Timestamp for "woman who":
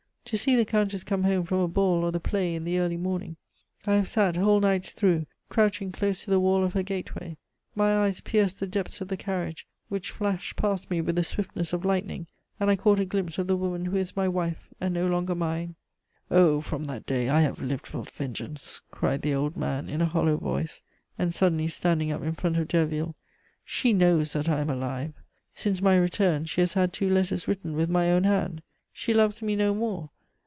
13.57-13.97